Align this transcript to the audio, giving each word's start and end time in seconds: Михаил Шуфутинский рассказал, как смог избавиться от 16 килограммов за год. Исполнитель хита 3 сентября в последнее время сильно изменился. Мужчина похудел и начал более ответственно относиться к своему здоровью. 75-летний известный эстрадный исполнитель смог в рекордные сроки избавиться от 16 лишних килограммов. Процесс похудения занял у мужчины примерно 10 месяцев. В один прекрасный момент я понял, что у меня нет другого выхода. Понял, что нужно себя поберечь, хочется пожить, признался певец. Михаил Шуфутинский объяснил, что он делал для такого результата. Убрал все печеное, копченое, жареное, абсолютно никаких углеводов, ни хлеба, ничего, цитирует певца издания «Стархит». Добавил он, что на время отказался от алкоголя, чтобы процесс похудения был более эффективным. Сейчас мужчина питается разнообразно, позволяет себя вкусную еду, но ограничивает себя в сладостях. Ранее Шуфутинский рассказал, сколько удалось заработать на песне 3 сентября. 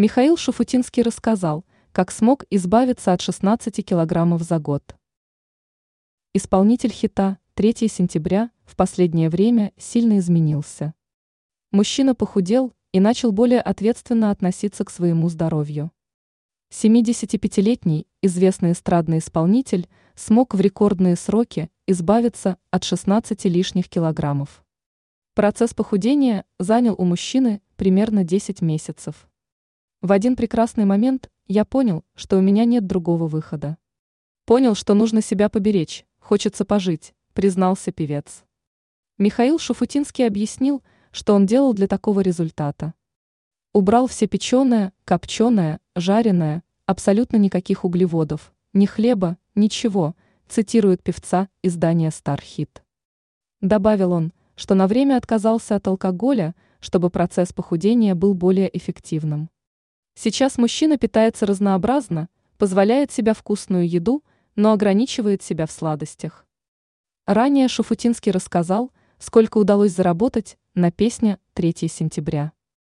Михаил 0.00 0.38
Шуфутинский 0.38 1.02
рассказал, 1.02 1.66
как 1.92 2.10
смог 2.10 2.46
избавиться 2.48 3.12
от 3.12 3.20
16 3.20 3.84
килограммов 3.84 4.40
за 4.40 4.58
год. 4.58 4.96
Исполнитель 6.32 6.90
хита 6.90 7.36
3 7.52 7.86
сентября 7.86 8.50
в 8.64 8.76
последнее 8.76 9.28
время 9.28 9.74
сильно 9.76 10.18
изменился. 10.18 10.94
Мужчина 11.70 12.14
похудел 12.14 12.72
и 12.92 12.98
начал 12.98 13.30
более 13.30 13.60
ответственно 13.60 14.30
относиться 14.30 14.86
к 14.86 14.90
своему 14.90 15.28
здоровью. 15.28 15.90
75-летний 16.72 18.06
известный 18.22 18.72
эстрадный 18.72 19.18
исполнитель 19.18 19.86
смог 20.14 20.54
в 20.54 20.60
рекордные 20.62 21.14
сроки 21.14 21.68
избавиться 21.86 22.56
от 22.70 22.84
16 22.84 23.44
лишних 23.44 23.90
килограммов. 23.90 24.64
Процесс 25.34 25.74
похудения 25.74 26.46
занял 26.58 26.94
у 26.96 27.04
мужчины 27.04 27.60
примерно 27.76 28.24
10 28.24 28.62
месяцев. 28.62 29.26
В 30.02 30.12
один 30.12 30.34
прекрасный 30.34 30.86
момент 30.86 31.30
я 31.46 31.66
понял, 31.66 32.06
что 32.14 32.38
у 32.38 32.40
меня 32.40 32.64
нет 32.64 32.86
другого 32.86 33.26
выхода. 33.26 33.76
Понял, 34.46 34.74
что 34.74 34.94
нужно 34.94 35.20
себя 35.20 35.50
поберечь, 35.50 36.06
хочется 36.18 36.64
пожить, 36.64 37.12
признался 37.34 37.92
певец. 37.92 38.44
Михаил 39.18 39.58
Шуфутинский 39.58 40.26
объяснил, 40.26 40.82
что 41.10 41.34
он 41.34 41.44
делал 41.44 41.74
для 41.74 41.86
такого 41.86 42.20
результата. 42.20 42.94
Убрал 43.74 44.06
все 44.06 44.26
печеное, 44.26 44.94
копченое, 45.04 45.80
жареное, 45.94 46.62
абсолютно 46.86 47.36
никаких 47.36 47.84
углеводов, 47.84 48.54
ни 48.72 48.86
хлеба, 48.86 49.36
ничего, 49.54 50.16
цитирует 50.48 51.02
певца 51.02 51.50
издания 51.62 52.10
«Стархит». 52.10 52.82
Добавил 53.60 54.12
он, 54.12 54.32
что 54.56 54.74
на 54.74 54.86
время 54.86 55.18
отказался 55.18 55.76
от 55.76 55.86
алкоголя, 55.86 56.54
чтобы 56.80 57.10
процесс 57.10 57.52
похудения 57.52 58.14
был 58.14 58.32
более 58.32 58.74
эффективным. 58.74 59.50
Сейчас 60.22 60.58
мужчина 60.58 60.98
питается 60.98 61.46
разнообразно, 61.46 62.28
позволяет 62.58 63.10
себя 63.10 63.32
вкусную 63.32 63.88
еду, 63.88 64.22
но 64.54 64.72
ограничивает 64.72 65.42
себя 65.42 65.64
в 65.64 65.72
сладостях. 65.72 66.46
Ранее 67.26 67.68
Шуфутинский 67.68 68.30
рассказал, 68.30 68.92
сколько 69.18 69.56
удалось 69.56 69.92
заработать 69.92 70.58
на 70.74 70.92
песне 70.92 71.38
3 71.54 71.74
сентября. 71.88 72.52